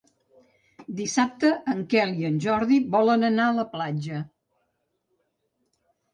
Dissabte 1.01 1.51
en 1.73 1.83
Quel 1.91 2.13
i 2.21 2.25
en 2.31 2.39
Jordi 2.47 2.81
volen 2.97 3.29
anar 3.29 3.47
a 3.51 3.55
la 3.61 3.67
platja. 3.75 4.25